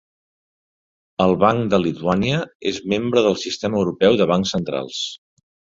[1.25, 2.41] "El Banc de Lituània"
[2.73, 5.09] és membre del Sistema Europeu de Bancs Centrals.